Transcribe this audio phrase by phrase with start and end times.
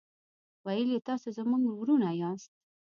[0.65, 2.51] ویل یې تاسو زموږ ورونه یاست.